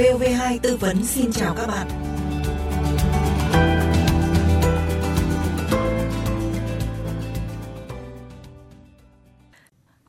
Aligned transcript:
VOV2 0.00 0.58
tư 0.62 0.76
vấn 0.76 1.04
xin 1.06 1.32
chào 1.32 1.54
các 1.54 1.66
bạn. 1.66 1.88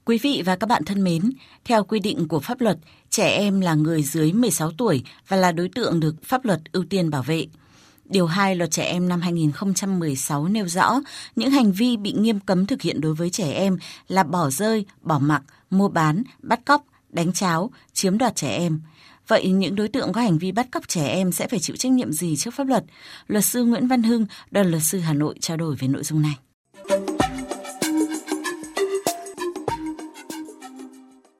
Quý 0.05 0.17
vị 0.17 0.43
và 0.45 0.55
các 0.55 0.67
bạn 0.67 0.85
thân 0.85 1.03
mến, 1.03 1.31
theo 1.65 1.83
quy 1.83 1.99
định 1.99 2.27
của 2.27 2.39
pháp 2.39 2.61
luật, 2.61 2.77
trẻ 3.09 3.27
em 3.27 3.61
là 3.61 3.73
người 3.73 4.03
dưới 4.03 4.33
16 4.33 4.71
tuổi 4.77 5.03
và 5.27 5.37
là 5.37 5.51
đối 5.51 5.69
tượng 5.69 5.99
được 5.99 6.15
pháp 6.23 6.45
luật 6.45 6.59
ưu 6.71 6.83
tiên 6.89 7.09
bảo 7.09 7.23
vệ. 7.23 7.47
Điều 8.05 8.25
2 8.25 8.55
Luật 8.55 8.71
Trẻ 8.71 8.83
Em 8.83 9.09
năm 9.09 9.21
2016 9.21 10.47
nêu 10.47 10.67
rõ 10.67 11.01
những 11.35 11.51
hành 11.51 11.71
vi 11.71 11.97
bị 11.97 12.11
nghiêm 12.11 12.39
cấm 12.39 12.65
thực 12.65 12.81
hiện 12.81 13.01
đối 13.01 13.13
với 13.13 13.29
trẻ 13.29 13.51
em 13.51 13.77
là 14.07 14.23
bỏ 14.23 14.49
rơi, 14.49 14.85
bỏ 15.01 15.19
mặc, 15.19 15.43
mua 15.69 15.89
bán, 15.89 16.23
bắt 16.41 16.65
cóc, 16.65 16.85
đánh 17.09 17.33
cháo, 17.33 17.71
chiếm 17.93 18.17
đoạt 18.17 18.35
trẻ 18.35 18.57
em. 18.57 18.81
Vậy 19.27 19.49
những 19.49 19.75
đối 19.75 19.87
tượng 19.87 20.13
có 20.13 20.21
hành 20.21 20.37
vi 20.37 20.51
bắt 20.51 20.67
cóc 20.71 20.87
trẻ 20.87 21.07
em 21.07 21.31
sẽ 21.31 21.47
phải 21.47 21.59
chịu 21.59 21.75
trách 21.75 21.91
nhiệm 21.91 22.11
gì 22.11 22.35
trước 22.35 22.53
pháp 22.53 22.67
luật? 22.67 22.83
Luật 23.27 23.45
sư 23.45 23.63
Nguyễn 23.63 23.87
Văn 23.87 24.03
Hưng, 24.03 24.25
đoàn 24.51 24.71
luật 24.71 24.83
sư 24.83 24.99
Hà 24.99 25.13
Nội 25.13 25.35
trao 25.39 25.57
đổi 25.57 25.75
về 25.75 25.87
nội 25.87 26.03
dung 26.03 26.21
này. 26.21 26.37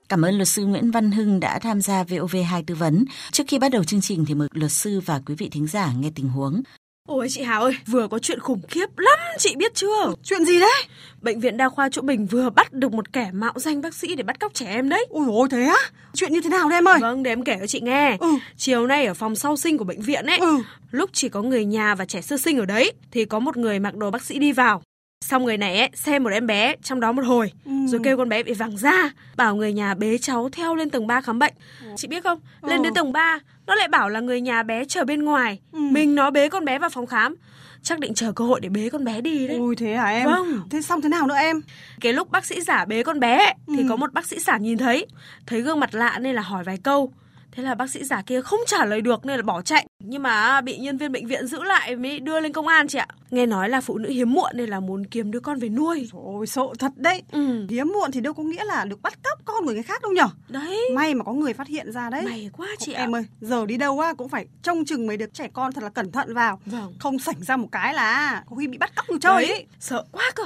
Cảm 0.10 0.22
ơn 0.22 0.36
luật 0.36 0.48
sư 0.48 0.66
Nguyễn 0.66 0.92
Văn 0.92 1.12
Hưng 1.12 1.40
đã 1.40 1.60
tham 1.60 1.82
gia 1.82 2.04
VOV2 2.04 2.64
tư 2.68 2.76
vấn. 2.76 3.06
Trước 3.32 3.44
khi 3.48 3.60
bắt 3.60 3.72
đầu 3.72 3.84
chương 3.84 4.02
trình 4.02 4.26
thì 4.26 4.34
mời 4.34 4.48
luật 4.52 4.72
sư 4.72 5.00
và 5.06 5.22
quý 5.26 5.36
vị 5.36 5.50
thính 5.50 5.68
giả 5.68 5.94
nghe 6.00 6.12
tình 6.16 6.30
huống. 6.30 6.62
Ôi 7.08 7.28
chị 7.30 7.42
Hào 7.42 7.64
ơi, 7.64 7.78
vừa 7.88 8.08
có 8.08 8.20
chuyện 8.20 8.40
khủng 8.40 8.62
khiếp 8.68 8.86
lắm, 8.98 9.20
chị 9.38 9.56
biết 9.56 9.76
chưa? 9.76 10.14
Chuyện 10.24 10.46
gì 10.46 10.60
đấy? 10.60 10.84
Bệnh 11.22 11.40
viện 11.40 11.58
đa 11.58 11.70
khoa 11.70 11.90
chỗ 11.90 12.02
Bình 12.02 12.26
vừa 12.26 12.50
bắt 12.50 12.74
được 12.74 12.94
một 12.94 13.14
kẻ 13.14 13.30
mạo 13.34 13.54
danh 13.56 13.82
bác 13.82 13.94
sĩ 13.94 14.16
để 14.16 14.24
bắt 14.24 14.40
cóc 14.40 14.54
trẻ 14.54 14.66
em 14.66 14.90
đấy. 14.90 15.06
Ôi 15.10 15.26
ôi 15.30 15.48
thế 15.52 15.64
á? 15.64 15.78
Chuyện 16.14 16.34
như 16.34 16.42
thế 16.42 16.50
nào 16.50 16.70
đấy 16.70 16.78
em 16.78 16.88
ơi? 16.88 16.98
Vâng, 17.02 17.24
để 17.24 17.32
em 17.32 17.44
kể 17.44 17.58
cho 17.60 17.68
chị 17.68 17.80
nghe. 17.82 18.18
Ừ. 18.20 18.28
Chiều 18.58 18.88
nay 18.88 19.06
ở 19.06 19.14
phòng 19.14 19.36
sau 19.36 19.58
sinh 19.58 19.78
của 19.78 19.84
bệnh 19.84 20.02
viện 20.02 20.26
ấy, 20.26 20.38
Ừ. 20.38 20.58
lúc 20.92 21.10
chỉ 21.14 21.30
có 21.30 21.42
người 21.42 21.66
nhà 21.66 21.96
và 21.96 22.06
trẻ 22.06 22.22
sơ 22.22 22.38
sinh 22.38 22.58
ở 22.58 22.66
đấy, 22.66 22.92
thì 23.12 23.26
có 23.26 23.40
một 23.40 23.58
người 23.58 23.80
mặc 23.80 23.96
đồ 23.96 24.12
bác 24.12 24.22
sĩ 24.24 24.40
đi 24.40 24.52
vào. 24.52 24.82
Xong 25.22 25.46
người 25.46 25.58
này 25.58 25.78
ấy, 25.80 25.90
xem 25.94 26.24
một 26.24 26.30
em 26.30 26.48
bé 26.48 26.76
trong 26.84 27.00
đó 27.00 27.12
một 27.12 27.26
hồi, 27.26 27.52
Ừ. 27.66 27.72
rồi 27.88 28.02
kêu 28.04 28.18
con 28.18 28.30
bé 28.30 28.44
bị 28.44 28.54
vàng 28.54 28.78
da, 28.78 29.12
bảo 29.38 29.56
người 29.56 29.74
nhà 29.74 29.94
bế 29.94 30.18
cháu 30.18 30.50
theo 30.52 30.76
lên 30.76 30.90
tầng 30.90 31.08
3 31.08 31.22
khám 31.22 31.40
bệnh. 31.40 31.54
Chị 31.96 32.08
biết 32.08 32.24
không, 32.24 32.40
lên 32.62 32.78
Ừ. 32.78 32.84
đến 32.84 32.94
tầng 32.94 33.12
3, 33.14 33.40
nó 33.68 33.76
lại 33.76 33.88
bảo 33.88 34.10
là 34.10 34.20
người 34.20 34.42
nhà 34.42 34.64
bé 34.64 34.86
chờ 34.86 35.06
bên 35.06 35.24
ngoài, 35.24 35.60
Ừ. 35.72 35.80
mình 35.80 36.16
nó 36.16 36.32
bế 36.32 36.50
con 36.50 36.66
bé 36.66 36.80
vào 36.80 36.90
phòng 36.90 37.06
khám. 37.08 37.36
Chắc 37.84 38.00
định 38.00 38.14
chờ 38.14 38.32
cơ 38.32 38.46
hội 38.46 38.60
để 38.60 38.70
bế 38.70 38.90
con 38.90 39.04
bé 39.04 39.22
đi 39.22 39.48
đấy. 39.48 39.58
Ôi 39.60 39.76
thế 39.76 39.96
hả 39.96 40.06
em? 40.10 40.26
Vâng. 40.26 40.62
Thế 40.70 40.82
xong 40.82 41.02
thế 41.02 41.10
nào 41.10 41.28
nữa 41.28 41.36
em? 41.38 41.62
Cái 42.02 42.14
lúc 42.14 42.32
bác 42.32 42.46
sĩ 42.46 42.62
giả 42.62 42.86
bế 42.86 43.04
con 43.04 43.20
bé 43.20 43.38
ấy, 43.38 43.54
thì 43.68 43.78
Ừ. 43.78 43.86
có 43.90 43.96
một 43.96 44.14
bác 44.14 44.26
sĩ 44.26 44.40
sản 44.40 44.64
nhìn 44.64 44.78
thấy, 44.78 45.06
thấy 45.46 45.62
gương 45.62 45.80
mặt 45.80 45.96
lạ 45.96 46.20
nên 46.22 46.36
là 46.36 46.42
hỏi 46.42 46.64
vài 46.64 46.78
câu. 46.84 47.14
Thế 47.52 47.64
là 47.64 47.76
bác 47.76 47.90
sĩ 47.90 48.04
giả 48.04 48.22
kia 48.26 48.42
không 48.42 48.60
trả 48.68 48.86
lời 48.86 49.02
được 49.02 49.26
nên 49.26 49.36
là 49.38 49.44
bỏ 49.44 49.62
chạy. 49.62 49.88
Nhưng 50.00 50.24
mà 50.24 50.62
bị 50.62 50.78
nhân 50.78 50.98
viên 50.98 51.12
bệnh 51.12 51.28
viện 51.28 51.48
giữ 51.48 51.64
lại 51.64 51.96
mới 51.96 52.20
đưa 52.20 52.40
lên 52.40 52.54
công 52.54 52.68
an 52.68 52.88
chị 52.88 52.98
ạ. 52.98 53.08
Nghe 53.32 53.46
nói 53.46 53.70
là 53.70 53.82
phụ 53.82 53.98
nữ 53.98 54.10
hiếm 54.10 54.34
muộn 54.34 54.52
nên 54.56 54.70
là 54.70 54.80
muốn 54.80 55.06
kiếm 55.06 55.32
đứa 55.32 55.40
con 55.40 55.60
về 55.60 55.70
nuôi. 55.70 56.10
Ôi 56.14 56.48
sợ 56.48 56.62
thật 56.80 56.92
đấy. 56.96 57.24
Ừ. 57.32 57.68
Hiếm 57.70 57.88
muộn 57.88 58.12
thì 58.12 58.20
đâu 58.22 58.34
có 58.34 58.44
nghĩa 58.44 58.64
là 58.64 58.86
được 58.86 59.02
bắt 59.02 59.14
cóc 59.24 59.40
con 59.46 59.66
của 59.66 59.72
người 59.72 59.84
khác 59.84 60.02
đâu 60.02 60.12
nhở? 60.12 60.28
Đấy. 60.48 60.90
May 60.96 61.16
mà 61.16 61.24
có 61.24 61.34
người 61.34 61.54
phát 61.54 61.68
hiện 61.68 61.92
ra 61.92 62.10
đấy. 62.10 62.24
May 62.26 62.50
quá 62.58 62.68
chị 62.80 62.94
ạ. 62.94 63.04
Em 63.04 63.16
ơi, 63.16 63.26
giờ 63.42 63.66
đi 63.66 63.78
đâu 63.78 64.00
á 64.00 64.14
cũng 64.14 64.30
phải 64.30 64.46
trông 64.64 64.86
chừng 64.86 65.08
mấy 65.08 65.18
đứa 65.18 65.26
trẻ 65.34 65.48
con 65.54 65.74
thật 65.74 65.84
là 65.84 65.90
cẩn 65.90 66.12
thận 66.12 66.34
vào. 66.34 66.60
Vâng. 66.66 66.94
Không 67.00 67.20
sảnh 67.20 67.44
ra 67.44 67.58
một 67.58 67.68
cái 67.72 67.94
là 67.94 68.44
có 68.50 68.56
khi 68.56 68.68
bị 68.68 68.78
bắt 68.78 68.96
cóc 68.96 69.10
như 69.10 69.18
chơi 69.22 69.48
Đấy, 69.48 69.52
ấy. 69.52 69.66
Sợ 69.80 70.04
quá 70.12 70.32
cơ. 70.36 70.44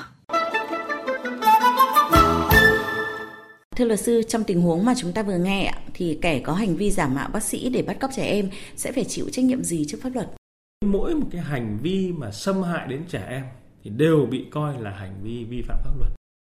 Thưa 3.75 3.85
luật 3.85 3.99
sư, 3.99 4.21
trong 4.27 4.43
tình 4.43 4.61
huống 4.61 4.85
mà 4.85 4.93
chúng 4.97 5.13
ta 5.13 5.23
vừa 5.23 5.37
nghe 5.37 5.71
thì 5.93 6.19
kẻ 6.21 6.39
có 6.39 6.53
hành 6.53 6.75
vi 6.75 6.91
giả 6.91 7.07
mạo 7.07 7.29
bác 7.33 7.43
sĩ 7.43 7.69
để 7.69 7.81
bắt 7.81 7.97
cóc 7.99 8.11
trẻ 8.15 8.23
em 8.23 8.49
sẽ 8.75 8.91
phải 8.91 9.03
chịu 9.03 9.29
trách 9.31 9.45
nhiệm 9.45 9.63
gì 9.63 9.85
trước 9.87 9.97
pháp 10.01 10.09
luật? 10.13 10.27
mỗi 10.85 11.15
một 11.15 11.27
cái 11.31 11.41
hành 11.41 11.77
vi 11.81 12.11
mà 12.11 12.31
xâm 12.31 12.63
hại 12.63 12.87
đến 12.87 13.01
trẻ 13.07 13.25
em 13.29 13.43
thì 13.83 13.89
đều 13.89 14.27
bị 14.31 14.45
coi 14.51 14.81
là 14.81 14.91
hành 14.91 15.19
vi 15.23 15.43
vi 15.43 15.61
phạm 15.61 15.77
pháp 15.83 15.97
luật 15.99 16.11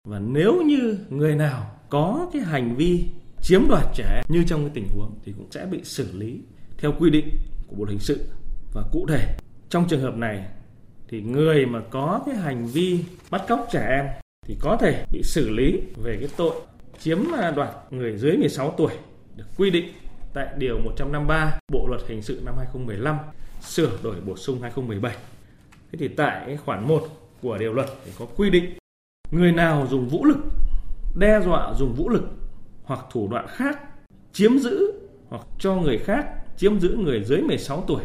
và 0.07 0.19
nếu 0.19 0.61
như 0.61 0.97
người 1.09 1.35
nào 1.35 1.71
có 1.89 2.29
cái 2.33 2.41
hành 2.41 2.75
vi 2.75 3.05
chiếm 3.41 3.67
đoạt 3.69 3.85
trẻ 3.95 4.15
em 4.15 4.23
như 4.29 4.43
trong 4.47 4.61
cái 4.61 4.71
tình 4.73 4.87
huống 4.95 5.19
thì 5.25 5.33
cũng 5.37 5.51
sẽ 5.51 5.65
bị 5.65 5.79
xử 5.83 6.07
lý 6.13 6.39
theo 6.77 6.93
quy 6.99 7.09
định 7.09 7.29
của 7.67 7.75
bộ 7.75 7.85
luật 7.85 7.89
hình 7.89 7.99
sự 7.99 8.25
và 8.73 8.83
cụ 8.91 9.05
thể 9.09 9.37
trong 9.69 9.87
trường 9.89 10.01
hợp 10.01 10.15
này 10.15 10.47
thì 11.07 11.21
người 11.21 11.65
mà 11.65 11.81
có 11.89 12.23
cái 12.25 12.35
hành 12.35 12.67
vi 12.67 12.99
bắt 13.31 13.41
cóc 13.47 13.67
trẻ 13.71 13.87
em 13.89 14.05
thì 14.47 14.57
có 14.59 14.77
thể 14.81 15.05
bị 15.11 15.23
xử 15.23 15.49
lý 15.49 15.81
về 16.03 16.17
cái 16.19 16.29
tội 16.37 16.55
chiếm 16.99 17.31
à, 17.31 17.51
đoạt 17.51 17.69
người 17.89 18.17
dưới 18.17 18.37
16 18.37 18.73
tuổi 18.77 18.91
được 19.35 19.45
quy 19.57 19.69
định 19.69 19.93
tại 20.33 20.47
điều 20.57 20.79
153 20.79 21.59
Bộ 21.71 21.87
luật 21.87 22.01
hình 22.07 22.21
sự 22.21 22.41
năm 22.45 22.55
2015 22.57 23.17
sửa 23.61 23.97
đổi 24.03 24.15
bổ 24.25 24.37
sung 24.37 24.61
2017. 24.61 25.15
Thế 25.91 25.99
thì 25.99 26.07
tại 26.07 26.57
khoản 26.65 26.87
1 26.87 27.07
của 27.41 27.57
điều 27.57 27.73
luật 27.73 27.87
thì 28.05 28.11
có 28.19 28.25
quy 28.37 28.49
định 28.49 28.77
người 29.31 29.51
nào 29.51 29.87
dùng 29.89 30.07
vũ 30.07 30.25
lực, 30.25 30.37
đe 31.15 31.41
dọa 31.45 31.73
dùng 31.73 31.93
vũ 31.93 32.09
lực 32.09 32.23
hoặc 32.83 32.99
thủ 33.11 33.27
đoạn 33.27 33.45
khác 33.49 33.79
chiếm 34.33 34.57
giữ 34.57 34.91
hoặc 35.29 35.41
cho 35.59 35.75
người 35.75 35.97
khác 35.97 36.25
chiếm 36.57 36.79
giữ 36.79 36.97
người 36.99 37.23
dưới 37.23 37.41
16 37.41 37.83
tuổi 37.87 38.03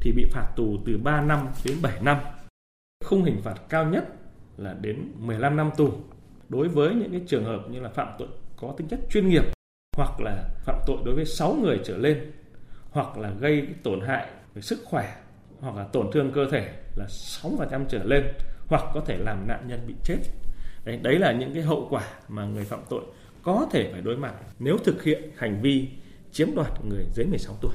thì 0.00 0.12
bị 0.12 0.24
phạt 0.32 0.46
tù 0.56 0.78
từ 0.86 0.98
3 0.98 1.20
năm 1.20 1.48
đến 1.64 1.78
7 1.82 1.92
năm. 2.02 2.16
Khung 3.04 3.24
hình 3.24 3.40
phạt 3.42 3.54
cao 3.68 3.84
nhất 3.84 4.08
là 4.56 4.74
đến 4.80 5.12
15 5.18 5.56
năm 5.56 5.70
tù 5.76 5.92
đối 6.48 6.68
với 6.68 6.94
những 6.94 7.10
cái 7.10 7.20
trường 7.26 7.44
hợp 7.44 7.60
như 7.70 7.80
là 7.80 7.88
phạm 7.88 8.08
tội 8.18 8.28
có 8.56 8.74
tính 8.76 8.88
chất 8.88 9.00
chuyên 9.10 9.28
nghiệp 9.28 9.44
hoặc 9.96 10.20
là 10.20 10.48
phạm 10.64 10.80
tội 10.86 10.96
đối 11.04 11.14
với 11.14 11.24
6 11.24 11.54
người 11.54 11.80
trở 11.84 11.96
lên 11.96 12.32
hoặc 12.90 13.18
là 13.18 13.30
gây 13.40 13.66
tổn 13.82 14.00
hại 14.00 14.26
về 14.54 14.62
sức 14.62 14.78
khỏe 14.84 15.16
hoặc 15.60 15.76
là 15.76 15.84
tổn 15.84 16.10
thương 16.12 16.32
cơ 16.34 16.50
thể 16.50 16.74
là 16.96 17.06
6% 17.06 17.84
trở 17.88 18.04
lên 18.04 18.24
hoặc 18.66 18.82
có 18.94 19.00
thể 19.06 19.16
làm 19.18 19.48
nạn 19.48 19.68
nhân 19.68 19.80
bị 19.86 19.94
chết. 20.04 20.18
Đấy, 20.84 20.98
đấy 21.02 21.18
là 21.18 21.32
những 21.32 21.54
cái 21.54 21.62
hậu 21.62 21.86
quả 21.90 22.04
mà 22.28 22.44
người 22.44 22.64
phạm 22.64 22.80
tội 22.90 23.02
có 23.42 23.66
thể 23.72 23.88
phải 23.92 24.00
đối 24.00 24.16
mặt 24.16 24.34
nếu 24.58 24.78
thực 24.78 25.02
hiện 25.02 25.30
hành 25.36 25.60
vi 25.62 25.88
chiếm 26.32 26.54
đoạt 26.54 26.84
người 26.84 27.04
dưới 27.14 27.26
16 27.26 27.56
tuổi. 27.60 27.72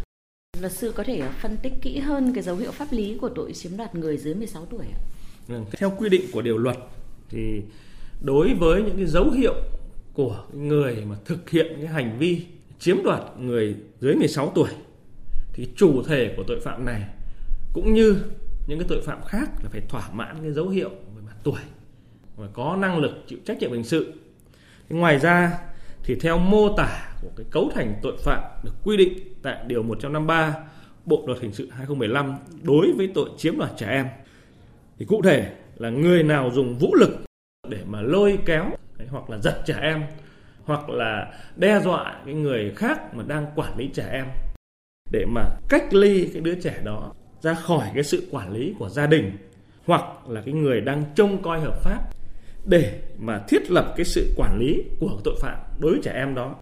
Luật 0.62 0.72
sư 0.72 0.94
có 0.96 1.03
thể 1.03 1.22
phân 1.42 1.58
tích 1.58 1.74
kỹ 1.82 2.00
hơn 2.00 2.34
cái 2.34 2.44
dấu 2.44 2.56
hiệu 2.56 2.72
pháp 2.72 2.88
lý 2.92 3.18
của 3.22 3.30
tội 3.30 3.53
chiếm 3.53 3.78
đoạt 3.78 3.96
người 3.96 4.18
dưới 4.18 4.34
16 4.34 4.66
tuổi 4.66 4.86
ạ? 4.86 5.00
Vâng, 5.48 5.66
Theo 5.72 5.94
quy 5.98 6.09
định 6.09 6.22
của 6.34 6.42
điều 6.42 6.58
luật 6.58 6.78
thì 7.30 7.62
đối 8.22 8.54
với 8.54 8.84
những 8.84 8.98
cái 8.98 9.06
dấu 9.06 9.30
hiệu 9.30 9.54
của 10.14 10.44
người 10.54 11.04
mà 11.09 11.16
thực 11.26 11.50
hiện 11.50 11.74
cái 11.78 11.88
hành 11.88 12.18
vi 12.20 12.46
chiếm 12.80 13.04
đoạt 13.04 13.22
người 13.40 13.76
dưới 14.00 14.16
16 14.16 14.52
tuổi, 14.56 14.70
thì 15.54 15.68
chủ 15.76 16.04
thể 16.04 16.34
của 16.38 16.44
tội 16.48 16.59
phạm 16.59 16.86
này 16.86 17.02
cũng 17.74 17.94
như 17.94 18.18
những 18.68 18.80
cái 18.80 18.88
tội 18.90 19.02
phạm 19.02 19.20
khác 19.28 19.50
là 19.64 19.70
phải 19.70 19.82
thỏa 19.90 20.09
mãn 20.14 20.36
cái 20.42 20.52
dấu 20.52 20.70
hiệu 20.70 20.90
về 20.90 21.22
mặt 21.26 21.36
tuổi 21.44 21.59
và 22.38 22.48
có 22.54 22.78
năng 22.80 22.98
lực 22.98 23.12
chịu 23.28 23.40
trách 23.46 23.58
nhiệm 23.59 23.72
hình 23.72 23.84
sự. 23.84 24.14
Thế 24.90 24.96
ngoài 24.96 25.20
ra 25.20 25.58
thì 26.03 26.16
theo 26.16 26.38
mô 26.38 26.76
tả 26.78 27.14
của 27.22 27.30
cái 27.36 27.46
cấu 27.52 27.72
thành 27.76 28.00
tội 28.02 28.18
phạm 28.24 28.44
được 28.64 28.74
quy 28.84 28.98
định 28.98 29.14
tại 29.42 29.58
điều 29.68 29.84
153 29.84 30.56
Bộ 31.06 31.24
luật 31.28 31.42
hình 31.42 31.53
sự 31.53 31.70
2015 31.72 32.36
đối 32.64 32.92
với 32.98 33.12
tội 33.14 33.30
chiếm 33.38 33.58
đoạt 33.58 33.72
trẻ 33.78 33.88
em, 33.88 34.08
thì 35.00 35.06
cụ 35.06 35.22
thể 35.22 35.52
là 35.78 35.90
người 35.90 36.24
nào 36.24 36.52
dùng 36.53 36.78
vũ 36.78 36.96
lực 36.96 37.12
để 37.72 37.80
mà 37.86 38.02
lôi 38.02 38.40
kéo 38.46 38.66
đấy, 38.98 39.08
hoặc 39.12 39.30
là 39.30 39.38
giật 39.38 39.62
trẻ 39.66 39.78
em 39.82 40.04
hoặc 40.64 40.90
là 40.90 41.34
đe 41.56 41.80
dọa 41.80 42.22
cái 42.26 42.34
người 42.34 42.72
khác 42.76 43.16
mà 43.16 43.24
đang 43.28 43.46
quản 43.56 43.78
lý 43.78 43.90
trẻ 43.94 44.09
em. 44.12 44.26
Để 45.12 45.26
mà 45.26 45.42
cách 45.70 45.94
ly 45.94 46.30
cái 46.34 46.42
đứa 46.42 46.56
trẻ 46.56 46.82
đó 46.84 47.14
ra 47.42 47.54
khỏi 47.54 47.88
cái 47.94 48.04
sự 48.04 48.28
quản 48.32 48.54
lý 48.54 48.74
của 48.80 48.90
gia 48.90 49.08
đình 49.08 49.32
hoặc 49.86 50.30
là 50.30 50.42
cái 50.46 50.54
người 50.54 50.82
đang 50.82 51.04
trông 51.16 51.42
coi 51.42 51.59
hợp 51.59 51.84
pháp 51.84 52.00
để 52.66 53.02
mà 53.20 53.42
thiết 53.48 53.72
lập 53.72 53.94
cái 53.98 54.06
sự 54.06 54.34
quản 54.38 54.59
lý 54.59 54.84
của 55.00 55.20
tội 55.23 55.35
phạm 55.41 55.58
đối 55.79 55.91
với 55.91 56.02
trẻ 56.03 56.12
em 56.12 56.35
đó. 56.35 56.56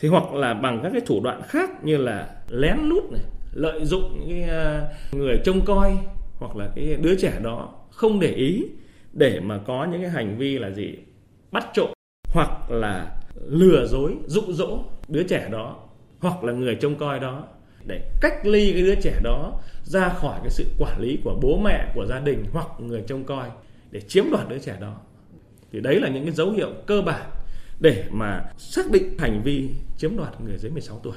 Thì 0.00 0.08
hoặc 0.08 0.32
là 0.32 0.54
bằng 0.54 0.80
các 0.82 0.90
cái 0.92 1.00
thủ 1.06 1.20
đoạn 1.24 1.42
khác 1.48 1.84
như 1.84 1.96
là 1.96 2.28
lén 2.48 2.76
lút 2.82 3.04
này 3.12 3.22
lợi 3.52 3.84
dụng 3.84 4.26
cái 4.28 4.42
ờ, 4.42 4.92
người 5.12 5.40
trông 5.44 5.64
coi 5.64 5.98
hoặc 6.38 6.56
là 6.56 6.70
cái 6.74 6.96
đứa 6.96 7.14
trẻ 7.14 7.32
đó 7.42 7.74
không 7.90 8.20
để 8.20 8.28
ý 8.28 8.64
để 9.12 9.40
mà 9.40 9.58
có 9.66 9.84
những 9.84 10.00
cái 10.00 10.10
hành 10.10 10.38
vi 10.38 10.58
là 10.58 10.70
gì? 10.70 10.94
Bắt 11.50 11.66
trộm 11.74 11.92
hoặc 12.28 12.70
là 12.70 13.16
lừa 13.46 13.86
dối, 13.86 14.14
dụ 14.26 14.42
dỗ 14.48 14.84
đứa 15.08 15.22
trẻ 15.22 15.48
đó 15.50 15.76
hoặc 16.20 16.44
là 16.44 16.52
người 16.52 16.74
trông 16.80 16.94
coi 16.94 17.20
đó 17.20 17.48
để 17.86 18.10
cách 18.20 18.46
ly 18.46 18.72
cái 18.72 18.82
đứa 18.82 18.94
trẻ 18.94 19.20
đó 19.24 19.60
ra 19.84 20.08
khỏi 20.08 20.38
cái 20.42 20.50
sự 20.50 20.64
quản 20.78 21.00
lý 21.00 21.18
của 21.24 21.38
bố 21.42 21.60
mẹ, 21.64 21.92
của 21.94 22.06
gia 22.06 22.18
đình 22.18 22.44
hoặc 22.52 22.66
người 22.78 23.04
trông 23.06 23.24
coi 23.24 23.48
để 23.90 24.00
chiếm 24.00 24.24
đoạt 24.30 24.48
đứa 24.48 24.58
trẻ 24.58 24.76
đó. 24.80 24.96
Thì 25.72 25.80
đấy 25.80 26.00
là 26.00 26.08
những 26.08 26.24
cái 26.24 26.32
dấu 26.32 26.50
hiệu 26.50 26.68
cơ 26.86 27.02
bản 27.02 27.30
để 27.80 28.04
mà 28.10 28.44
xác 28.58 28.90
định 28.90 29.18
hành 29.18 29.42
vi 29.44 29.68
chiếm 29.98 30.16
đoạt 30.16 30.40
người 30.40 30.58
dưới 30.58 30.70
16 30.70 31.00
tuổi. 31.02 31.16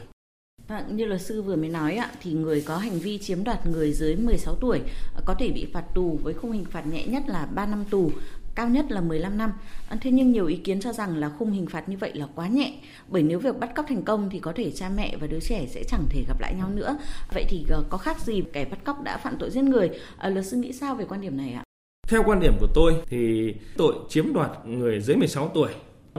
Vâng, 0.68 0.98
như 0.98 1.06
luật 1.06 1.22
sư 1.22 1.42
vừa 1.42 1.56
mới 1.56 1.70
nói 1.70 1.96
ạ, 1.96 2.10
thì 2.22 2.32
người 2.32 2.64
có 2.66 2.78
hành 2.78 3.00
vi 3.00 3.18
chiếm 3.18 3.44
đoạt 3.44 3.68
người 3.68 3.92
dưới 3.92 4.16
16 4.16 4.56
tuổi 4.56 4.82
ờ, 5.16 5.22
có 5.26 5.36
thể 5.40 5.50
bị 5.50 5.68
phạt 5.74 5.84
tù 5.96 6.20
với 6.24 6.34
khung 6.34 6.52
hình 6.52 6.66
phạt 6.66 6.88
nhẹ 6.88 7.06
nhất 7.06 7.24
là 7.28 7.46
3 7.56 7.66
năm 7.66 7.86
tù 7.90 8.12
cao 8.56 8.70
nhất 8.70 8.92
là 8.92 9.02
15 9.02 9.38
năm. 9.38 9.52
Ờ, 9.90 9.98
thế 10.02 10.12
nhưng 10.12 10.32
nhiều 10.32 10.46
ý 10.46 10.56
kiến 10.56 10.80
cho 10.80 10.94
rằng 10.94 11.18
là 11.18 11.30
khung 11.30 11.52
hình 11.52 11.68
phạt 11.68 11.90
như 11.90 11.98
vậy 11.98 12.12
là 12.14 12.28
quá 12.36 12.48
nhẹ, 12.48 12.74
bởi 13.08 13.24
nếu 13.24 13.40
việc 13.40 13.60
bắt 13.60 13.76
cóc 13.76 13.86
thành 13.90 14.04
công 14.04 14.30
thì 14.30 14.40
có 14.40 14.54
thể 14.56 14.72
cha 14.72 14.90
mẹ 14.90 15.18
và 15.20 15.28
đứa 15.28 15.40
trẻ 15.40 15.66
sẽ 15.70 15.84
chẳng 15.84 16.06
thể 16.10 16.24
gặp 16.28 16.42
lại 16.42 16.54
nhau 16.58 16.70
nữa. 16.70 16.98
Vậy 17.34 17.46
thì 17.50 17.66
ờ, 17.70 17.84
có 17.90 17.98
khác 17.98 18.20
gì 18.20 18.44
kẻ 18.54 18.66
bắt 18.66 18.80
cóc 18.84 19.04
đã 19.04 19.18
phạm 19.18 19.38
tội 19.40 19.50
giết 19.50 19.64
người? 19.64 19.90
À, 20.18 20.30
luật 20.30 20.46
sư 20.46 20.58
nghĩ 20.58 20.74
sao 20.74 20.96
về 20.96 21.06
quan 21.10 21.22
điểm 21.22 21.38
này 21.38 21.54
ạ? 21.54 21.64
Theo 22.08 22.24
quan 22.26 22.40
điểm 22.40 22.54
của 22.60 22.68
tôi 22.74 22.94
thì 23.08 23.54
tội 23.78 23.96
chiếm 24.10 24.34
đoạt 24.34 24.52
người 24.66 25.00
dưới 25.00 25.18
16 25.18 25.52
tuổi 25.54 25.72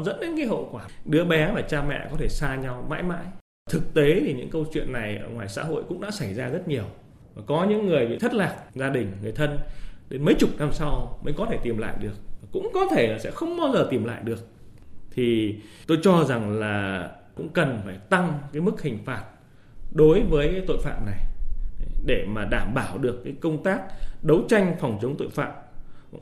dẫn 0.04 0.20
đến 0.20 0.37
cái 0.37 0.46
hậu 0.46 0.69
quả 0.72 0.88
đứa 1.04 1.25
bé 1.25 1.52
và 1.54 1.62
cha 1.62 1.82
mẹ 1.88 2.08
có 2.10 2.16
thể 2.20 2.28
xa 2.28 2.56
nhau 2.56 2.87
mãi 2.90 3.02
mãi. 3.02 3.25
Thực 3.70 3.94
tế 3.94 4.20
thì 4.20 4.34
những 4.34 4.50
câu 4.50 4.64
chuyện 4.72 4.92
này 4.92 5.16
ở 5.16 5.28
ngoài 5.28 5.48
xã 5.48 5.62
hội 5.62 5.82
cũng 5.88 6.00
đã 6.00 6.10
xảy 6.10 6.34
ra 6.34 6.48
rất 6.48 6.68
nhiều. 6.68 6.84
Và 7.34 7.42
có 7.46 7.66
những 7.70 7.86
người 7.86 8.06
bị 8.06 8.18
thất 8.18 8.34
lạc 8.34 8.56
gia 8.74 8.90
đình, 8.90 9.12
người 9.22 9.32
thân 9.32 9.58
đến 10.08 10.24
mấy 10.24 10.34
chục 10.34 10.50
năm 10.58 10.72
sau 10.72 11.18
mới 11.24 11.34
có 11.36 11.46
thể 11.50 11.58
tìm 11.62 11.78
lại 11.78 11.94
được. 12.00 12.14
Cũng 12.52 12.70
có 12.74 12.86
thể 12.90 13.06
là 13.06 13.18
sẽ 13.18 13.30
không 13.30 13.58
bao 13.58 13.72
giờ 13.72 13.88
tìm 13.90 14.04
lại 14.04 14.20
được. 14.24 14.48
Thì 15.10 15.56
tôi 15.86 15.98
cho 16.02 16.24
rằng 16.24 16.58
là 16.58 17.10
cũng 17.34 17.48
cần 17.48 17.80
phải 17.84 17.98
tăng 18.10 18.38
cái 18.52 18.62
mức 18.62 18.82
hình 18.82 18.98
phạt 19.04 19.24
đối 19.94 20.22
với 20.22 20.48
cái 20.52 20.62
tội 20.66 20.78
phạm 20.82 21.06
này 21.06 21.20
để 22.06 22.26
mà 22.28 22.44
đảm 22.50 22.74
bảo 22.74 22.98
được 22.98 23.20
cái 23.24 23.34
công 23.40 23.62
tác 23.62 23.82
đấu 24.22 24.42
tranh 24.48 24.76
phòng 24.80 24.98
chống 25.02 25.16
tội 25.18 25.28
phạm 25.30 25.52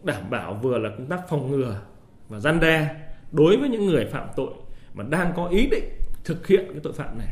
đảm 0.03 0.31
bảo 0.31 0.55
vừa 0.63 0.79
là 0.79 0.91
công 0.91 1.07
tác 1.07 1.29
phòng 1.29 1.51
ngừa 1.51 1.81
và 2.29 2.41
gian 2.41 2.61
đe 2.61 2.97
đối 3.33 3.57
với 3.57 3.69
những 3.69 3.87
người 3.87 4.07
phạm 4.07 4.29
tội 4.37 4.51
mà 4.95 5.05
đang 5.11 5.33
có 5.37 5.49
ý 5.49 5.67
định 5.67 5.85
thực 6.25 6.47
hiện 6.47 6.65
cái 6.71 6.81
tội 6.83 6.93
phạm 6.93 7.19
này. 7.19 7.29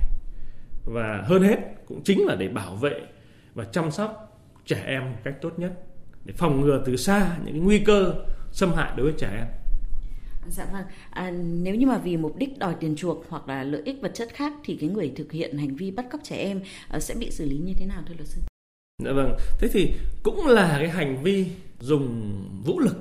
Và 0.85 1.23
hơn 1.27 1.43
hết 1.43 1.57
cũng 1.87 2.03
chính 2.05 2.27
là 2.27 2.35
để 2.35 2.49
bảo 2.49 2.75
vệ 2.75 3.01
và 3.55 3.65
chăm 3.65 3.91
sóc 3.91 4.39
trẻ 4.67 4.85
em 4.87 5.03
một 5.11 5.19
cách 5.25 5.35
tốt 5.41 5.59
nhất 5.59 5.73
để 6.25 6.35
phòng 6.37 6.61
ngừa 6.61 6.83
từ 6.87 6.97
xa 6.97 7.37
những 7.45 7.55
cái 7.55 7.61
nguy 7.61 7.79
cơ 7.79 8.15
xâm 8.53 8.73
hại 8.73 8.93
đối 8.97 9.07
với 9.07 9.15
trẻ 9.19 9.29
em. 9.37 9.47
Dạ 10.49 10.67
vâng, 10.73 10.85
à, 11.11 11.31
nếu 11.31 11.75
như 11.75 11.87
mà 11.87 11.99
vì 11.99 12.17
mục 12.17 12.37
đích 12.37 12.59
đòi 12.59 12.75
tiền 12.81 12.97
chuộc 12.97 13.25
hoặc 13.29 13.49
là 13.49 13.63
lợi 13.63 13.83
ích 13.85 13.97
vật 14.03 14.11
chất 14.15 14.29
khác 14.35 14.53
thì 14.65 14.77
cái 14.81 14.89
người 14.89 15.13
thực 15.17 15.33
hiện 15.33 15.59
hành 15.59 15.77
vi 15.77 15.91
bắt 15.91 16.07
cóc 16.13 16.21
trẻ 16.25 16.37
em 16.37 16.61
uh, 16.97 17.03
sẽ 17.03 17.15
bị 17.15 17.31
xử 17.31 17.45
lý 17.45 17.59
như 17.59 17.75
thế 17.79 17.87
nào 17.87 18.03
thưa 18.07 18.15
luật 18.15 18.29
sư? 18.29 18.41
Dạ 19.05 19.13
vâng, 19.13 19.37
thế 19.59 19.69
thì 19.73 19.95
cũng 20.23 20.47
là 20.47 20.77
cái 20.79 20.89
hành 20.89 21.23
vi 21.23 21.47
dùng 21.81 22.33
vũ 22.65 22.81
lực 22.81 22.97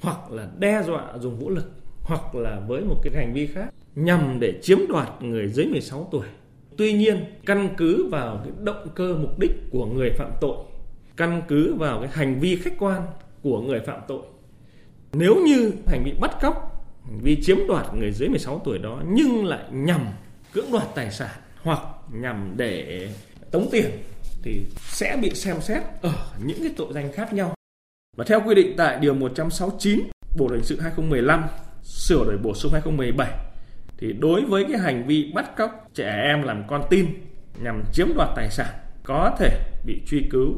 hoặc 0.00 0.30
là 0.30 0.48
đe 0.58 0.82
dọa 0.86 1.18
dùng 1.20 1.38
vũ 1.38 1.50
lực 1.50 1.72
hoặc 2.02 2.34
là 2.34 2.60
với 2.68 2.84
một 2.84 3.00
cái 3.02 3.12
hành 3.16 3.32
vi 3.34 3.46
khác 3.46 3.74
nhằm 3.96 4.40
để 4.40 4.54
chiếm 4.62 4.78
đoạt 4.88 5.08
người 5.20 5.48
dưới 5.48 5.66
16 5.66 6.08
tuổi. 6.12 6.26
Tuy 6.76 6.92
nhiên, 6.92 7.24
căn 7.46 7.68
cứ 7.76 8.08
vào 8.10 8.40
cái 8.44 8.52
động 8.64 8.88
cơ 8.94 9.14
mục 9.14 9.38
đích 9.38 9.50
của 9.70 9.86
người 9.86 10.10
phạm 10.10 10.30
tội, 10.40 10.56
căn 11.16 11.42
cứ 11.48 11.74
vào 11.74 12.00
cái 12.00 12.10
hành 12.12 12.40
vi 12.40 12.56
khách 12.56 12.74
quan 12.78 13.02
của 13.42 13.60
người 13.60 13.80
phạm 13.80 14.00
tội. 14.08 14.22
Nếu 15.12 15.36
như 15.46 15.72
hành 15.86 16.04
vi 16.04 16.12
bắt 16.20 16.30
cóc, 16.40 16.84
hành 17.04 17.18
vi 17.22 17.42
chiếm 17.42 17.56
đoạt 17.68 17.86
người 17.94 18.12
dưới 18.12 18.28
16 18.28 18.62
tuổi 18.64 18.78
đó 18.78 19.02
nhưng 19.06 19.44
lại 19.44 19.64
nhằm 19.70 20.06
cưỡng 20.52 20.72
đoạt 20.72 20.86
tài 20.94 21.10
sản 21.10 21.36
hoặc 21.62 21.80
nhằm 22.12 22.54
để 22.56 23.08
tống 23.50 23.68
tiền 23.70 23.90
thì 24.42 24.66
sẽ 24.78 25.18
bị 25.22 25.30
xem 25.30 25.60
xét 25.60 25.82
ở 26.02 26.14
những 26.44 26.58
cái 26.62 26.72
tội 26.76 26.92
danh 26.94 27.12
khác 27.12 27.32
nhau. 27.32 27.54
Và 28.16 28.24
theo 28.24 28.42
quy 28.46 28.54
định 28.54 28.74
tại 28.76 28.98
điều 29.00 29.14
169 29.14 30.00
Bộ 30.38 30.48
luật 30.48 30.60
hình 30.60 30.64
sự 30.64 30.80
2015 30.80 31.44
sửa 31.82 32.24
đổi 32.24 32.38
bổ 32.38 32.54
sung 32.54 32.72
2017 32.72 33.45
thì 33.98 34.12
đối 34.12 34.44
với 34.44 34.64
cái 34.64 34.78
hành 34.78 35.06
vi 35.06 35.32
bắt 35.34 35.56
cóc 35.56 35.88
trẻ 35.94 36.22
em 36.22 36.42
làm 36.42 36.62
con 36.68 36.82
tin 36.90 37.06
nhằm 37.62 37.82
chiếm 37.92 38.08
đoạt 38.16 38.28
tài 38.36 38.50
sản 38.50 38.74
có 39.04 39.36
thể 39.38 39.60
bị 39.84 40.02
truy 40.06 40.28
cứu 40.30 40.54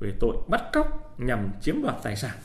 về 0.00 0.12
tội 0.20 0.36
bắt 0.48 0.62
cóc 0.72 1.20
nhằm 1.20 1.50
chiếm 1.60 1.82
đoạt 1.82 1.96
tài 2.02 2.16
sản. 2.16 2.36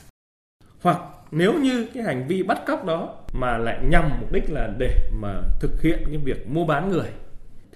Hoặc 0.82 0.98
nếu 1.30 1.54
như 1.60 1.86
cái 1.94 2.02
hành 2.02 2.28
vi 2.28 2.42
bắt 2.42 2.58
cóc 2.66 2.84
đó 2.84 3.24
mà 3.32 3.58
lại 3.58 3.78
nhằm 3.88 4.10
mục 4.20 4.32
đích 4.32 4.50
là 4.50 4.74
để 4.78 5.10
mà 5.20 5.42
thực 5.60 5.82
hiện 5.82 6.02
cái 6.06 6.16
việc 6.16 6.48
mua 6.48 6.64
bán 6.64 6.90
người 6.90 7.08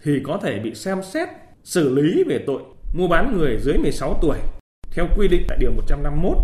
thì 0.02 0.20
có 0.24 0.38
thể 0.42 0.58
bị 0.58 0.74
xem 0.74 1.02
xét 1.02 1.28
xử 1.64 1.94
lý 1.94 2.24
về 2.26 2.44
tội 2.46 2.62
mua 2.94 3.08
bán 3.08 3.36
người 3.36 3.58
dưới 3.60 3.78
16 3.78 4.18
tuổi 4.22 4.38
theo 4.90 5.08
quy 5.16 5.28
định 5.28 5.44
tại 5.48 5.58
điều 5.60 5.72
151 5.72 6.36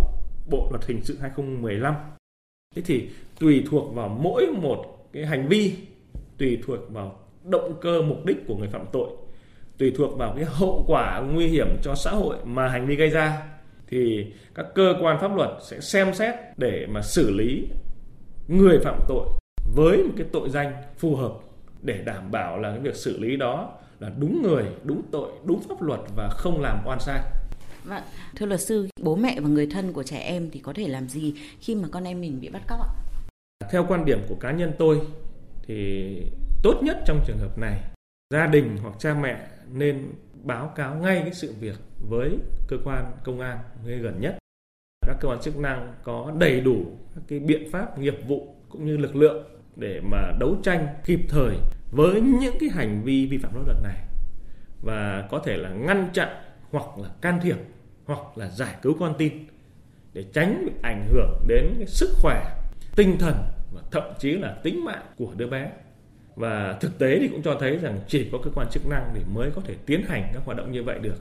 Bộ 0.50 0.69
luật 0.70 0.87
hình 0.87 1.05
sự 1.05 1.19
2015. 1.20 1.94
Thế 2.76 2.82
thì 2.87 3.08
tùy 3.38 3.64
thuộc 3.70 3.94
vào 3.94 4.08
mỗi 4.08 4.46
một 4.46 5.08
cái 5.12 5.26
hành 5.26 5.49
vi, 5.49 5.75
tùy 6.38 6.58
thuộc 6.67 6.79
vào 6.88 7.19
động 7.44 7.75
cơ 7.81 8.02
mục 8.02 8.25
đích 8.25 8.37
của 8.49 8.56
người 8.56 8.69
phạm 8.69 8.87
tội, 8.93 9.11
tùy 9.79 9.93
thuộc 9.96 10.19
vào 10.19 10.32
cái 10.37 10.44
hậu 10.44 10.85
quả 10.87 11.23
nguy 11.32 11.46
hiểm 11.46 11.69
cho 11.82 11.94
xã 11.94 12.11
hội 12.11 12.37
mà 12.44 12.69
hành 12.69 12.87
vi 12.87 12.96
gây 12.96 13.08
ra 13.08 13.43
thì 13.88 14.26
các 14.55 14.67
cơ 14.75 14.94
quan 15.00 15.19
pháp 15.20 15.37
luật 15.37 15.50
sẽ 15.62 15.81
xem 15.81 16.14
xét 16.14 16.35
để 16.56 16.87
mà 16.90 17.02
xử 17.02 17.31
lý 17.31 17.69
người 18.49 18.79
phạm 18.85 19.00
tội 19.08 19.29
với 19.75 19.96
một 19.96 20.12
cái 20.17 20.26
tội 20.32 20.50
danh 20.50 20.73
phù 20.99 21.17
hợp 21.17 21.32
để 21.82 22.02
đảm 22.05 22.31
bảo 22.31 22.58
là 22.58 22.70
cái 22.70 22.81
việc 22.81 22.96
xử 22.96 23.19
lý 23.19 23.37
đó 23.37 23.73
là 24.00 24.11
đúng 24.19 24.43
người, 24.43 24.64
đúng 24.84 25.02
tội, 25.11 25.31
đúng 25.44 25.61
pháp 25.69 25.82
luật 25.82 26.00
và 26.17 26.29
không 26.29 26.61
làm 26.61 26.79
oan 26.87 27.00
sai. 27.00 27.20
Vâng, 27.84 28.02
thưa 28.37 28.46
luật 28.46 28.61
sư, 28.61 28.88
bố 29.02 29.17
mẹ 29.17 29.41
và 29.41 29.49
người 29.49 29.67
thân 29.67 29.93
của 29.93 30.02
trẻ 30.02 30.19
em 30.19 30.50
thì 30.52 30.61
có 30.61 30.73
thể 30.73 30.88
làm 30.88 31.08
gì 31.08 31.34
khi 31.61 31.75
mà 31.75 31.88
con 31.93 32.05
em 32.05 32.20
mình 32.20 32.41
bị 32.41 32.49
bắt 32.49 32.62
cóc 32.69 32.79
ạ? 32.81 32.88
Theo 33.70 33.84
quan 33.88 34.05
điểm 34.05 34.19
của 34.29 34.37
cá 34.41 34.52
nhân 34.52 34.73
tôi 34.79 35.00
thì 35.69 36.23
tốt 36.62 36.81
nhất 36.82 36.99
trong 37.06 37.20
trường 37.26 37.38
hợp 37.38 37.59
này, 37.59 37.81
gia 38.31 38.47
đình 38.47 38.76
hoặc 38.82 38.94
cha 38.99 39.15
mẹ 39.15 39.47
nên 39.73 40.12
báo 40.43 40.73
cáo 40.76 40.94
ngay 40.94 41.20
cái 41.20 41.35
sự 41.35 41.55
việc 41.61 41.76
với 42.09 42.38
cơ 42.69 42.76
quan 42.85 43.05
công 43.25 43.41
an 43.41 43.59
nơi 43.87 43.99
gần 43.99 44.20
nhất. 44.20 44.38
Các 45.06 45.17
cơ 45.20 45.29
quan 45.29 45.41
chức 45.41 45.56
năng 45.56 45.94
có 46.03 46.32
đầy 46.38 46.61
đủ 46.61 46.85
các 47.15 47.25
cái 47.29 47.38
biện 47.38 47.70
pháp 47.73 47.99
nghiệp 47.99 48.19
vụ 48.26 48.55
cũng 48.69 48.87
như 48.87 48.97
lực 48.97 49.17
lượng 49.17 49.44
để 49.76 50.00
mà 50.00 50.32
đấu 50.41 50.56
tranh 50.62 50.87
kịp 51.05 51.20
thời 51.29 51.56
với 51.91 52.20
những 52.20 52.55
cái 52.61 52.69
hành 52.69 53.03
vi 53.05 53.26
vi 53.26 53.38
phạm 53.38 53.53
pháp 53.53 53.67
luật 53.67 53.79
này 53.82 54.05
và 54.82 55.29
có 55.31 55.38
thể 55.38 55.56
là 55.56 55.70
ngăn 55.70 56.09
chặn 56.12 56.29
hoặc 56.70 56.99
là 56.99 57.09
can 57.20 57.41
thiệp 57.43 57.56
hoặc 58.05 58.38
là 58.38 58.50
giải 58.50 58.75
cứu 58.82 58.97
con 59.00 59.15
tin 59.19 59.32
để 60.12 60.25
tránh 60.32 60.67
bị 60.67 60.73
ảnh 60.82 61.06
hưởng 61.12 61.44
đến 61.49 61.75
cái 61.79 61.87
sức 61.87 62.11
khỏe 62.23 62.56
tinh 62.97 63.17
thần 63.19 63.35
và 63.73 63.82
thậm 63.91 64.03
chí 64.19 64.32
là 64.32 64.59
tính 64.62 64.85
mạng 64.85 65.06
của 65.17 65.32
đứa 65.37 65.47
bé. 65.47 65.73
Và 66.37 66.79
thực 66.81 66.99
tế 66.99 67.19
thì 67.20 67.29
cũng 67.29 67.43
cho 67.43 67.56
thấy 67.61 67.79
rằng 67.79 68.00
chỉ 68.09 68.29
có 68.32 68.38
cơ 68.44 68.50
quan 68.55 68.67
chức 68.70 68.87
năng 68.87 69.12
thì 69.15 69.20
mới 69.35 69.50
có 69.50 69.62
thể 69.65 69.75
tiến 69.87 70.03
hành 70.09 70.31
các 70.35 70.43
hoạt 70.44 70.59
động 70.59 70.73
như 70.73 70.82
vậy 70.82 70.99
được. 70.99 71.17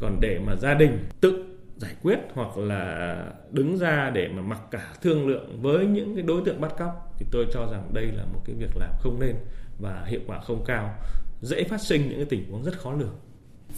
Còn 0.00 0.18
để 0.20 0.38
mà 0.46 0.56
gia 0.56 0.74
đình 0.74 0.98
tự 1.20 1.44
giải 1.76 1.94
quyết 2.02 2.18
hoặc 2.34 2.58
là 2.58 3.24
đứng 3.50 3.78
ra 3.78 4.10
để 4.14 4.28
mà 4.28 4.42
mặc 4.42 4.60
cả 4.70 4.94
thương 5.02 5.28
lượng 5.28 5.58
với 5.62 5.86
những 5.86 6.14
cái 6.14 6.22
đối 6.22 6.42
tượng 6.44 6.60
bắt 6.60 6.72
cóc 6.78 7.14
thì 7.18 7.26
tôi 7.30 7.46
cho 7.52 7.68
rằng 7.72 7.90
đây 7.94 8.06
là 8.06 8.24
một 8.24 8.40
cái 8.44 8.56
việc 8.58 8.76
làm 8.76 8.90
không 9.00 9.20
nên 9.20 9.36
và 9.80 10.04
hiệu 10.06 10.20
quả 10.26 10.40
không 10.40 10.64
cao, 10.66 10.94
dễ 11.42 11.64
phát 11.64 11.80
sinh 11.80 12.08
những 12.08 12.16
cái 12.16 12.26
tình 12.30 12.50
huống 12.50 12.62
rất 12.64 12.78
khó 12.78 12.92
lường. 12.92 13.14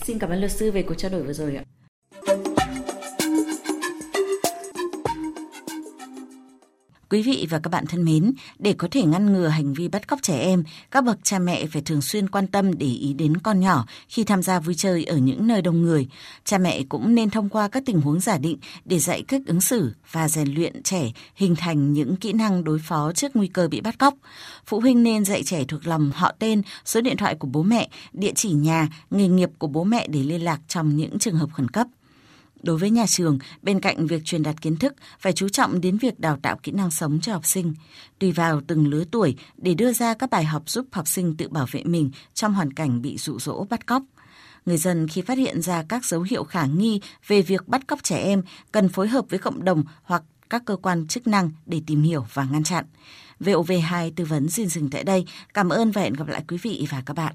Xin 0.02 0.19
cảm 0.19 0.31
ơn 0.31 0.38
luật 0.38 0.52
sư 0.52 0.71
về 0.71 0.83
cuộc 0.83 0.95
trao 0.95 1.11
đổi 1.11 1.23
vừa 1.23 1.33
rồi 1.33 1.57
ạ. 1.57 1.64
Quý 7.12 7.23
vị 7.23 7.47
và 7.50 7.59
các 7.59 7.69
bạn 7.71 7.87
thân 7.87 8.04
mến, 8.04 8.33
để 8.59 8.73
có 8.73 8.88
thể 8.90 9.02
ngăn 9.02 9.33
ngừa 9.33 9.49
hành 9.49 9.73
vi 9.73 9.88
bắt 9.88 10.09
cóc 10.09 10.23
trẻ 10.23 10.38
em, 10.38 10.64
các 10.90 11.04
bậc 11.04 11.19
cha 11.23 11.38
mẹ 11.38 11.66
phải 11.66 11.83
thường 11.83 12.02
xuyên 12.02 12.28
quan 12.28 12.47
tâm 12.47 12.78
để 12.78 12.87
ý 12.87 13.12
đến 13.12 13.37
con 13.37 13.61
nhỏ 13.61 13.87
khi 14.09 14.25
tham 14.25 14.42
gia 14.42 14.61
vui 14.61 14.75
chơi 14.75 15.04
ở 15.04 15.16
những 15.16 15.47
nơi 15.47 15.62
đông 15.62 15.83
người. 15.83 16.09
Cha 16.45 16.59
mẹ 16.59 16.83
cũng 16.88 17.14
nên 17.14 17.31
thông 17.31 17.49
qua 17.49 17.69
các 17.69 17.83
tình 17.87 18.00
huống 18.00 18.21
giả 18.21 18.38
định 18.38 18.59
để 18.85 18.99
dạy 18.99 19.23
cách 19.23 19.40
ứng 19.47 19.61
xử 19.61 19.95
và 20.11 20.28
rèn 20.28 20.54
luyện 20.54 20.83
trẻ 20.83 21.12
hình 21.35 21.57
thành 21.57 21.92
những 21.92 22.16
kỹ 22.16 22.33
năng 22.33 22.64
đối 22.64 22.78
phó 22.78 23.12
trước 23.12 23.37
nguy 23.37 23.49
cơ 23.49 23.69
bị 23.69 23.81
bắt 23.81 23.99
cóc. 23.99 24.14
Phụ 24.66 24.81
huynh 24.81 25.02
nên 25.02 25.25
dạy 25.25 25.42
trẻ 25.42 25.64
thuộc 25.69 25.87
lòng 25.87 26.11
họ 26.14 26.33
tên, 26.38 26.62
số 26.85 27.00
điện 27.00 27.16
thoại 27.16 27.35
của 27.35 27.49
bố 27.52 27.62
mẹ, 27.62 27.88
địa 28.12 28.33
chỉ 28.35 28.50
nhà, 28.50 28.88
nghề 29.11 29.28
nghiệp 29.28 29.50
của 29.59 29.69
bố 29.69 29.85
mẹ 29.85 30.07
để 30.09 30.23
liên 30.23 30.45
lạc 30.45 30.61
trong 30.69 30.97
những 30.97 31.19
trường 31.19 31.37
hợp 31.37 31.49
khẩn 31.52 31.69
cấp. 31.69 31.87
Đối 32.62 32.78
với 32.78 32.90
nhà 32.90 33.07
trường, 33.07 33.38
bên 33.62 33.81
cạnh 33.81 34.07
việc 34.07 34.25
truyền 34.25 34.42
đạt 34.42 34.62
kiến 34.62 34.76
thức, 34.76 34.95
phải 35.21 35.33
chú 35.33 35.49
trọng 35.49 35.81
đến 35.81 35.99
việc 35.99 36.21
đào 36.21 36.38
tạo 36.42 36.57
kỹ 36.62 36.73
năng 36.73 36.90
sống 36.90 37.21
cho 37.23 37.33
học 37.33 37.47
sinh, 37.47 37.75
tùy 38.19 38.33
vào 38.33 38.61
từng 38.66 38.88
lứa 38.88 39.04
tuổi 39.11 39.37
để 39.57 39.75
đưa 39.75 39.92
ra 39.92 40.14
các 40.14 40.31
bài 40.31 40.45
học 40.45 40.71
giúp 40.71 40.87
học 40.92 41.09
sinh 41.09 41.37
tự 41.37 41.49
bảo 41.49 41.66
vệ 41.71 41.85
mình 41.85 42.11
trong 42.35 42.54
hoàn 42.54 42.73
cảnh 42.73 43.02
bị 43.02 43.16
dụ 43.19 43.38
dỗ 43.38 43.66
bắt 43.71 43.87
cóc. 43.87 44.02
Người 44.66 44.76
dân 44.76 45.09
khi 45.09 45.23
phát 45.23 45.38
hiện 45.38 45.62
ra 45.62 45.85
các 45.88 46.04
dấu 46.04 46.23
hiệu 46.23 46.45
khả 46.45 46.66
nghi 46.66 47.00
về 47.26 47.42
việc 47.42 47.69
bắt 47.69 47.87
cóc 47.87 48.02
trẻ 48.02 48.19
em 48.19 48.42
cần 48.73 48.88
phối 48.88 49.09
hợp 49.09 49.25
với 49.31 49.38
cộng 49.38 49.64
đồng 49.64 49.85
hoặc 50.02 50.23
các 50.50 50.62
cơ 50.66 50.76
quan 50.76 51.07
chức 51.07 51.26
năng 51.26 51.50
để 51.66 51.81
tìm 51.87 52.02
hiểu 52.02 52.26
và 52.33 52.45
ngăn 52.45 52.64
chặn. 52.64 52.85
VOV2 53.40 54.12
tư 54.16 54.25
vấn 54.25 54.49
xin 54.49 54.69
dừng 54.69 54.90
tại 54.90 55.04
đây. 55.04 55.26
Cảm 55.54 55.69
ơn 55.69 55.90
và 55.90 56.02
hẹn 56.02 56.12
gặp 56.12 56.28
lại 56.28 56.45
quý 56.49 56.57
vị 56.62 56.87
và 56.90 57.02
các 57.07 57.14
bạn. 57.14 57.35